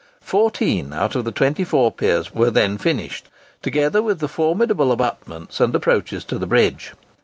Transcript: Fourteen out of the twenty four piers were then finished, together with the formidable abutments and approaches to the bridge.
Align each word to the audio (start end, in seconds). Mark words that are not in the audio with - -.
Fourteen 0.23 0.93
out 0.93 1.15
of 1.15 1.25
the 1.25 1.31
twenty 1.31 1.63
four 1.63 1.91
piers 1.91 2.33
were 2.33 2.49
then 2.49 2.79
finished, 2.79 3.27
together 3.61 4.01
with 4.01 4.17
the 4.17 4.27
formidable 4.27 4.91
abutments 4.91 5.59
and 5.59 5.75
approaches 5.75 6.23
to 6.23 6.39
the 6.39 6.47
bridge. 6.47 6.93